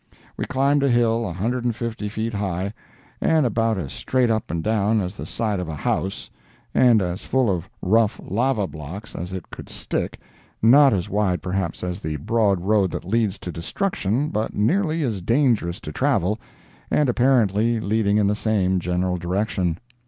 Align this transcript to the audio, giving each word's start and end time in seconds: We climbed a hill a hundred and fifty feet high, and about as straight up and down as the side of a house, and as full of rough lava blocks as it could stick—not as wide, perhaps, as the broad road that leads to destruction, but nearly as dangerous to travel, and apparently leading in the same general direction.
We 0.35 0.45
climbed 0.45 0.81
a 0.81 0.89
hill 0.89 1.29
a 1.29 1.31
hundred 1.31 1.63
and 1.63 1.75
fifty 1.75 2.09
feet 2.09 2.33
high, 2.33 2.73
and 3.21 3.45
about 3.45 3.77
as 3.77 3.93
straight 3.93 4.31
up 4.31 4.49
and 4.49 4.63
down 4.63 4.99
as 4.99 5.15
the 5.15 5.27
side 5.27 5.59
of 5.59 5.67
a 5.69 5.75
house, 5.75 6.27
and 6.73 7.03
as 7.03 7.25
full 7.25 7.51
of 7.55 7.69
rough 7.83 8.19
lava 8.27 8.65
blocks 8.65 9.13
as 9.13 9.31
it 9.31 9.51
could 9.51 9.69
stick—not 9.69 10.91
as 10.91 11.07
wide, 11.07 11.43
perhaps, 11.43 11.83
as 11.83 11.99
the 11.99 12.15
broad 12.15 12.61
road 12.61 12.89
that 12.89 13.05
leads 13.05 13.37
to 13.37 13.51
destruction, 13.51 14.29
but 14.29 14.55
nearly 14.55 15.03
as 15.03 15.21
dangerous 15.21 15.79
to 15.81 15.91
travel, 15.91 16.39
and 16.89 17.07
apparently 17.07 17.79
leading 17.79 18.17
in 18.17 18.25
the 18.25 18.33
same 18.33 18.79
general 18.79 19.17
direction. 19.17 19.77